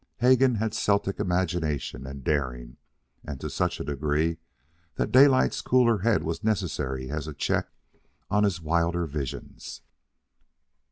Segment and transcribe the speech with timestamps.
[0.17, 2.77] Hegan had Celtic imagination and daring,
[3.23, 4.37] and to such degree
[4.95, 7.69] that Daylight's cooler head was necessary as a check
[8.27, 9.81] on his wilder visions.